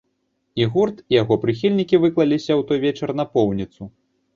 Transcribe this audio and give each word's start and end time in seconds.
І 0.61 0.65
гурт, 0.77 1.03
і 1.13 1.17
яго 1.17 1.37
прыхільнікі 1.45 2.03
выклаліся 2.09 2.53
ў 2.59 2.71
той 2.73 2.85
вечар 2.89 3.09
напоўніцу! 3.23 3.81